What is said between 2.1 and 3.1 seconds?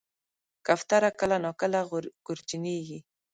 ګورجنیږي.